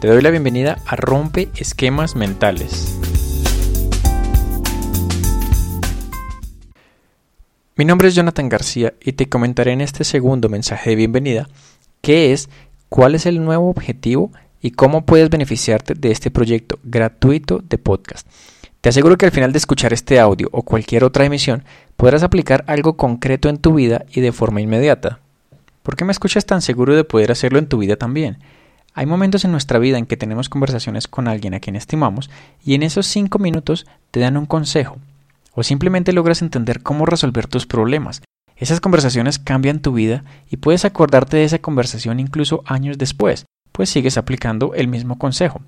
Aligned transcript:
Te 0.00 0.06
doy 0.06 0.22
la 0.22 0.30
bienvenida 0.30 0.78
a 0.86 0.94
Rompe 0.94 1.48
Esquemas 1.56 2.14
Mentales. 2.14 2.96
Mi 7.74 7.84
nombre 7.84 8.06
es 8.06 8.14
Jonathan 8.14 8.48
García 8.48 8.94
y 9.02 9.14
te 9.14 9.28
comentaré 9.28 9.72
en 9.72 9.80
este 9.80 10.04
segundo 10.04 10.48
mensaje 10.48 10.90
de 10.90 10.96
bienvenida 10.96 11.48
qué 12.00 12.32
es, 12.32 12.48
cuál 12.88 13.16
es 13.16 13.26
el 13.26 13.44
nuevo 13.44 13.68
objetivo 13.68 14.30
y 14.62 14.70
cómo 14.70 15.04
puedes 15.04 15.30
beneficiarte 15.30 15.94
de 15.94 16.12
este 16.12 16.30
proyecto 16.30 16.78
gratuito 16.84 17.58
de 17.68 17.78
podcast. 17.78 18.24
Te 18.80 18.90
aseguro 18.90 19.18
que 19.18 19.26
al 19.26 19.32
final 19.32 19.50
de 19.50 19.58
escuchar 19.58 19.92
este 19.92 20.20
audio 20.20 20.48
o 20.52 20.62
cualquier 20.62 21.02
otra 21.02 21.24
emisión 21.24 21.64
podrás 21.96 22.22
aplicar 22.22 22.62
algo 22.68 22.96
concreto 22.96 23.48
en 23.48 23.58
tu 23.58 23.74
vida 23.74 24.04
y 24.12 24.20
de 24.20 24.30
forma 24.30 24.60
inmediata. 24.60 25.18
¿Por 25.82 25.96
qué 25.96 26.04
me 26.04 26.12
escuchas 26.12 26.46
tan 26.46 26.62
seguro 26.62 26.94
de 26.94 27.02
poder 27.02 27.32
hacerlo 27.32 27.58
en 27.58 27.66
tu 27.66 27.78
vida 27.78 27.96
también? 27.96 28.38
Hay 28.98 29.06
momentos 29.06 29.44
en 29.44 29.52
nuestra 29.52 29.78
vida 29.78 29.96
en 29.96 30.06
que 30.06 30.16
tenemos 30.16 30.48
conversaciones 30.48 31.06
con 31.06 31.28
alguien 31.28 31.54
a 31.54 31.60
quien 31.60 31.76
estimamos 31.76 32.30
y 32.64 32.74
en 32.74 32.82
esos 32.82 33.06
cinco 33.06 33.38
minutos 33.38 33.86
te 34.10 34.18
dan 34.18 34.36
un 34.36 34.44
consejo 34.44 34.96
o 35.54 35.62
simplemente 35.62 36.12
logras 36.12 36.42
entender 36.42 36.82
cómo 36.82 37.06
resolver 37.06 37.46
tus 37.46 37.64
problemas. 37.64 38.22
Esas 38.56 38.80
conversaciones 38.80 39.38
cambian 39.38 39.82
tu 39.82 39.92
vida 39.92 40.24
y 40.50 40.56
puedes 40.56 40.84
acordarte 40.84 41.36
de 41.36 41.44
esa 41.44 41.60
conversación 41.60 42.18
incluso 42.18 42.64
años 42.66 42.98
después, 42.98 43.46
pues 43.70 43.88
sigues 43.88 44.18
aplicando 44.18 44.74
el 44.74 44.88
mismo 44.88 45.16
consejo. 45.16 45.60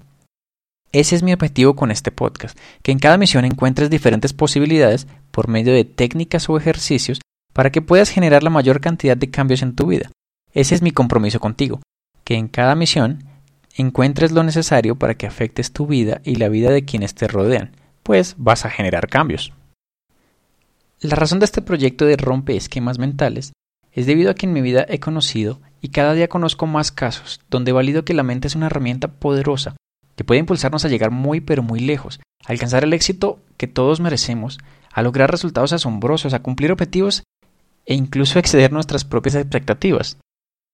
Ese 0.90 1.14
es 1.14 1.22
mi 1.22 1.32
objetivo 1.32 1.76
con 1.76 1.92
este 1.92 2.10
podcast, 2.10 2.58
que 2.82 2.90
en 2.90 2.98
cada 2.98 3.16
misión 3.16 3.44
encuentres 3.44 3.90
diferentes 3.90 4.32
posibilidades 4.32 5.06
por 5.30 5.46
medio 5.46 5.72
de 5.72 5.84
técnicas 5.84 6.48
o 6.48 6.56
ejercicios 6.56 7.20
para 7.52 7.70
que 7.70 7.80
puedas 7.80 8.10
generar 8.10 8.42
la 8.42 8.50
mayor 8.50 8.80
cantidad 8.80 9.16
de 9.16 9.30
cambios 9.30 9.62
en 9.62 9.76
tu 9.76 9.86
vida. 9.86 10.10
Ese 10.52 10.74
es 10.74 10.82
mi 10.82 10.90
compromiso 10.90 11.38
contigo, 11.38 11.78
que 12.30 12.36
en 12.36 12.46
cada 12.46 12.76
misión 12.76 13.24
encuentres 13.74 14.30
lo 14.30 14.44
necesario 14.44 14.94
para 14.94 15.14
que 15.14 15.26
afectes 15.26 15.72
tu 15.72 15.88
vida 15.88 16.20
y 16.22 16.36
la 16.36 16.48
vida 16.48 16.70
de 16.70 16.84
quienes 16.84 17.12
te 17.16 17.26
rodean, 17.26 17.72
pues 18.04 18.36
vas 18.38 18.64
a 18.64 18.70
generar 18.70 19.08
cambios. 19.08 19.52
La 21.00 21.16
razón 21.16 21.40
de 21.40 21.46
este 21.46 21.60
proyecto 21.60 22.04
de 22.04 22.16
rompe 22.16 22.54
esquemas 22.54 23.00
mentales 23.00 23.50
es 23.90 24.06
debido 24.06 24.30
a 24.30 24.34
que 24.34 24.46
en 24.46 24.52
mi 24.52 24.60
vida 24.60 24.86
he 24.88 25.00
conocido 25.00 25.60
y 25.80 25.88
cada 25.88 26.14
día 26.14 26.28
conozco 26.28 26.68
más 26.68 26.92
casos 26.92 27.40
donde 27.50 27.72
valido 27.72 28.04
que 28.04 28.14
la 28.14 28.22
mente 28.22 28.46
es 28.46 28.54
una 28.54 28.66
herramienta 28.66 29.08
poderosa 29.08 29.74
que 30.14 30.22
puede 30.22 30.38
impulsarnos 30.38 30.84
a 30.84 30.88
llegar 30.88 31.10
muy 31.10 31.40
pero 31.40 31.64
muy 31.64 31.80
lejos, 31.80 32.20
a 32.46 32.52
alcanzar 32.52 32.84
el 32.84 32.92
éxito 32.92 33.40
que 33.56 33.66
todos 33.66 33.98
merecemos, 33.98 34.60
a 34.92 35.02
lograr 35.02 35.32
resultados 35.32 35.72
asombrosos, 35.72 36.32
a 36.32 36.42
cumplir 36.42 36.70
objetivos 36.70 37.24
e 37.86 37.94
incluso 37.94 38.38
exceder 38.38 38.70
nuestras 38.70 39.04
propias 39.04 39.34
expectativas. 39.34 40.16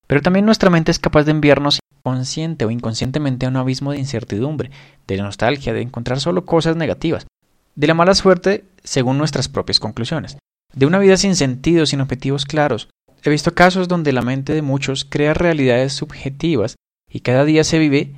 Pero 0.07 0.23
también 0.23 0.47
nuestra 0.47 0.71
mente 0.71 0.91
es 0.91 0.99
capaz 0.99 1.25
de 1.25 1.33
enviarnos 1.33 1.81
consciente 2.03 2.65
o 2.65 2.71
inconscientemente 2.71 3.47
a 3.47 3.49
un 3.49 3.57
abismo 3.57 3.93
de 3.93 3.99
incertidumbre, 3.99 4.71
de 5.07 5.17
nostalgia, 5.17 5.73
de 5.73 5.83
encontrar 5.83 6.21
solo 6.21 6.45
cosas 6.45 6.77
negativas, 6.77 7.27
de 7.75 7.87
la 7.87 7.95
mala 7.95 8.15
suerte 8.15 8.65
según 8.85 9.19
nuestras 9.19 9.49
propias 9.49 9.81
conclusiones, 9.81 10.39
de 10.73 10.87
una 10.87 10.99
vida 10.99 11.17
sin 11.17 11.35
sentido, 11.35 11.85
sin 11.85 12.01
objetivos 12.01 12.45
claros. 12.45 12.89
He 13.25 13.31
visto 13.31 13.55
casos 13.55 13.89
donde 13.89 14.13
la 14.13 14.23
mente 14.23 14.53
de 14.55 14.63
muchos 14.63 15.05
crea 15.05 15.35
realidades 15.35 15.95
subjetivas 15.95 16.77
y 17.11 17.21
cada 17.21 17.45
día 17.45 17.65
se 17.65 17.81
vive 17.81 18.15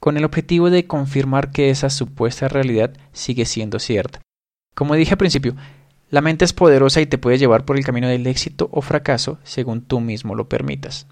con 0.00 0.16
el 0.16 0.24
objetivo 0.24 0.70
de 0.70 0.86
confirmar 0.86 1.50
que 1.50 1.68
esa 1.68 1.90
supuesta 1.90 2.48
realidad 2.48 2.94
sigue 3.12 3.44
siendo 3.44 3.78
cierta. 3.78 4.20
Como 4.74 4.94
dije 4.94 5.12
al 5.12 5.18
principio, 5.18 5.56
la 6.10 6.20
mente 6.20 6.44
es 6.44 6.52
poderosa 6.52 7.00
y 7.00 7.06
te 7.06 7.18
puede 7.18 7.38
llevar 7.38 7.64
por 7.64 7.76
el 7.76 7.84
camino 7.84 8.08
del 8.08 8.26
éxito 8.26 8.68
o 8.72 8.80
fracaso 8.80 9.38
según 9.42 9.82
tú 9.82 10.00
mismo 10.00 10.34
lo 10.34 10.48
permitas. 10.48 11.06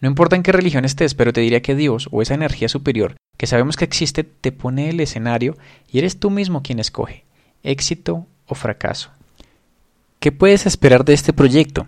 No 0.00 0.08
importa 0.08 0.36
en 0.36 0.42
qué 0.42 0.52
religión 0.52 0.84
estés, 0.84 1.14
pero 1.14 1.32
te 1.32 1.40
diría 1.40 1.62
que 1.62 1.74
Dios 1.74 2.08
o 2.10 2.22
esa 2.22 2.34
energía 2.34 2.68
superior 2.68 3.16
que 3.36 3.46
sabemos 3.46 3.76
que 3.76 3.84
existe 3.84 4.24
te 4.24 4.52
pone 4.52 4.88
el 4.88 5.00
escenario 5.00 5.56
y 5.90 5.98
eres 5.98 6.18
tú 6.18 6.30
mismo 6.30 6.62
quien 6.62 6.78
escoge, 6.78 7.24
éxito 7.62 8.26
o 8.46 8.54
fracaso. 8.54 9.10
¿Qué 10.20 10.32
puedes 10.32 10.66
esperar 10.66 11.04
de 11.04 11.14
este 11.14 11.32
proyecto? 11.32 11.86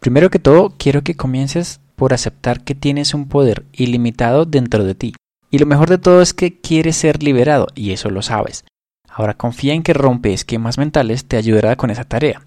Primero 0.00 0.30
que 0.30 0.38
todo, 0.38 0.74
quiero 0.78 1.02
que 1.02 1.14
comiences 1.14 1.80
por 1.96 2.14
aceptar 2.14 2.64
que 2.64 2.74
tienes 2.74 3.14
un 3.14 3.28
poder 3.28 3.64
ilimitado 3.72 4.46
dentro 4.46 4.84
de 4.84 4.94
ti. 4.94 5.14
Y 5.50 5.58
lo 5.58 5.66
mejor 5.66 5.90
de 5.90 5.98
todo 5.98 6.22
es 6.22 6.32
que 6.32 6.58
quieres 6.58 6.96
ser 6.96 7.22
liberado, 7.22 7.68
y 7.74 7.92
eso 7.92 8.10
lo 8.10 8.22
sabes. 8.22 8.64
Ahora 9.08 9.34
confía 9.34 9.74
en 9.74 9.82
que 9.82 9.92
rompe 9.92 10.32
esquemas 10.32 10.78
mentales 10.78 11.26
te 11.26 11.36
ayudará 11.36 11.76
con 11.76 11.90
esa 11.90 12.04
tarea. 12.04 12.46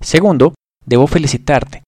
Segundo, 0.00 0.54
debo 0.84 1.06
felicitarte. 1.06 1.82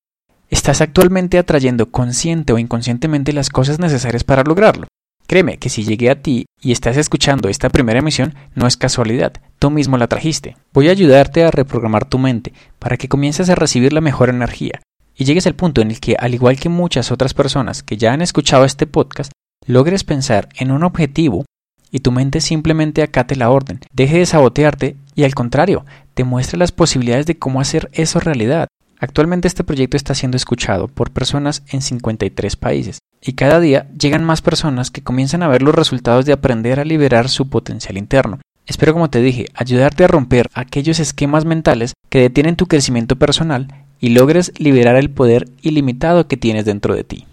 Estás 0.51 0.81
actualmente 0.81 1.39
atrayendo 1.39 1.91
consciente 1.91 2.55
o 2.55 2.59
inconscientemente 2.59 3.35
las 3.35 3.51
cosas 3.51 3.79
necesarias 3.79 4.25
para 4.25 4.45
lograrlo. 4.45 4.87
Créeme 5.27 5.59
que 5.59 5.69
si 5.69 5.85
llegué 5.85 6.09
a 6.09 6.23
ti 6.23 6.47
y 6.63 6.73
estás 6.73 6.97
escuchando 6.97 7.51
esta 7.51 7.69
primera 7.69 7.99
emisión, 7.99 8.35
no 8.55 8.67
es 8.67 8.79
casualidad, 8.79 9.35
tú 9.59 9.71
mismo 9.71 9.99
la 9.99 10.07
trajiste. 10.07 10.57
Voy 10.73 10.89
a 10.89 10.93
ayudarte 10.93 11.45
a 11.45 11.51
reprogramar 11.51 12.07
tu 12.07 12.19
mente 12.19 12.55
para 12.79 12.97
que 12.97 13.09
comiences 13.09 13.51
a 13.51 13.55
recibir 13.55 13.93
la 13.93 14.01
mejor 14.01 14.31
energía 14.31 14.81
y 15.15 15.25
llegues 15.25 15.47
al 15.47 15.55
punto 15.55 15.83
en 15.83 15.91
el 15.91 16.01
que, 16.01 16.17
al 16.19 16.33
igual 16.33 16.59
que 16.59 16.71
muchas 16.71 17.13
otras 17.13 17.35
personas 17.35 17.83
que 17.83 17.99
ya 17.99 18.15
han 18.15 18.23
escuchado 18.23 18.65
este 18.65 18.87
podcast, 18.87 19.33
logres 19.67 20.03
pensar 20.03 20.49
en 20.57 20.71
un 20.71 20.83
objetivo 20.83 21.45
y 21.91 21.99
tu 21.99 22.11
mente 22.11 22.41
simplemente 22.41 23.03
acate 23.03 23.37
la 23.37 23.51
orden, 23.51 23.81
deje 23.93 24.19
de 24.19 24.27
sabotearte 24.27 24.97
y 25.15 25.25
al 25.25 25.35
contrario, 25.35 25.85
te 26.15 26.25
muestre 26.25 26.59
las 26.59 26.73
posibilidades 26.73 27.27
de 27.27 27.39
cómo 27.39 27.61
hacer 27.61 27.91
eso 27.93 28.19
realidad. 28.19 28.69
Actualmente 29.01 29.47
este 29.47 29.65
proyecto 29.65 29.97
está 29.97 30.15
siendo 30.15 30.37
escuchado 30.37 30.89
por 30.89 31.13
personas 31.13 31.63
en 31.69 31.83
53 31.83 32.57
países 32.57 32.99
y 33.23 33.35
cada 33.35 33.61
día 33.61 33.89
llegan 33.99 34.25
más 34.25 34.43
personas 34.43 34.91
que 34.91 35.03
comienzan 35.03 35.43
a 35.43 35.49
ver 35.49 35.63
los 35.63 35.75
resultados 35.75 36.25
de 36.27 36.33
aprender 36.33 36.81
a 36.81 36.85
liberar 36.85 37.29
su 37.29 37.49
potencial 37.49 37.97
interno. 37.97 38.41
Espero, 38.67 38.93
como 38.93 39.09
te 39.09 39.23
dije, 39.23 39.47
ayudarte 39.55 40.05
a 40.05 40.09
romper 40.09 40.49
aquellos 40.53 41.01
esquemas 41.01 41.45
mentales 41.45 41.95
que 42.11 42.21
detienen 42.21 42.57
tu 42.57 42.67
crecimiento 42.67 43.17
personal 43.17 43.69
y 44.01 44.11
logres 44.11 44.53
liberar 44.59 44.97
el 44.97 45.11
poder 45.11 45.49
ilimitado 45.63 46.29
que 46.29 46.37
tienes 46.37 46.65
dentro 46.65 46.95
de 46.95 47.05
ti. 47.05 47.27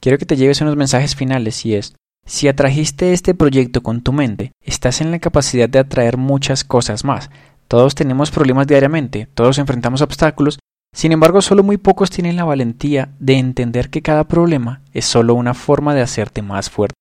Quiero 0.00 0.18
que 0.18 0.26
te 0.26 0.36
lleves 0.36 0.60
unos 0.60 0.76
mensajes 0.76 1.14
finales 1.16 1.64
y 1.64 1.76
es, 1.76 1.94
si 2.26 2.46
atrajiste 2.46 3.12
este 3.12 3.34
proyecto 3.34 3.82
con 3.82 4.02
tu 4.02 4.12
mente, 4.12 4.52
estás 4.60 5.00
en 5.00 5.10
la 5.10 5.18
capacidad 5.18 5.68
de 5.68 5.78
atraer 5.78 6.16
muchas 6.16 6.62
cosas 6.62 7.04
más. 7.04 7.30
Todos 7.68 7.94
tenemos 7.94 8.30
problemas 8.30 8.66
diariamente, 8.66 9.28
todos 9.34 9.58
enfrentamos 9.58 10.02
obstáculos, 10.02 10.58
sin 10.92 11.12
embargo 11.12 11.42
solo 11.42 11.62
muy 11.62 11.76
pocos 11.76 12.10
tienen 12.10 12.36
la 12.36 12.44
valentía 12.44 13.10
de 13.18 13.38
entender 13.38 13.90
que 13.90 14.02
cada 14.02 14.24
problema 14.24 14.82
es 14.92 15.04
solo 15.04 15.34
una 15.34 15.54
forma 15.54 15.94
de 15.94 16.02
hacerte 16.02 16.42
más 16.42 16.70
fuerte. 16.70 16.94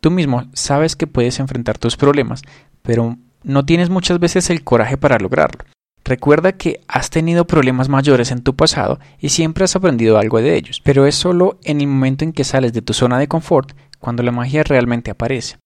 Tú 0.00 0.10
mismo 0.10 0.44
sabes 0.52 0.96
que 0.96 1.06
puedes 1.06 1.40
enfrentar 1.40 1.78
tus 1.78 1.96
problemas, 1.96 2.42
pero 2.82 3.16
no 3.42 3.64
tienes 3.64 3.90
muchas 3.90 4.18
veces 4.18 4.50
el 4.50 4.62
coraje 4.62 4.96
para 4.96 5.18
lograrlo. 5.18 5.64
Recuerda 6.04 6.52
que 6.52 6.80
has 6.86 7.08
tenido 7.08 7.46
problemas 7.46 7.88
mayores 7.88 8.30
en 8.30 8.42
tu 8.42 8.54
pasado 8.54 9.00
y 9.18 9.30
siempre 9.30 9.64
has 9.64 9.74
aprendido 9.74 10.18
algo 10.18 10.42
de 10.42 10.54
ellos, 10.54 10.82
pero 10.84 11.06
es 11.06 11.14
solo 11.14 11.58
en 11.64 11.80
el 11.80 11.86
momento 11.86 12.24
en 12.24 12.34
que 12.34 12.44
sales 12.44 12.74
de 12.74 12.82
tu 12.82 12.92
zona 12.92 13.18
de 13.18 13.28
confort 13.28 13.72
cuando 14.00 14.22
la 14.22 14.30
magia 14.30 14.62
realmente 14.64 15.10
aparece. 15.10 15.56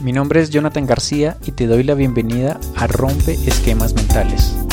Mi 0.00 0.12
nombre 0.12 0.40
es 0.40 0.50
Jonathan 0.50 0.86
García 0.86 1.36
y 1.44 1.50
te 1.52 1.66
doy 1.66 1.82
la 1.82 1.94
bienvenida 1.94 2.60
a 2.76 2.86
Rompe 2.86 3.32
Esquemas 3.46 3.94
Mentales. 3.94 4.67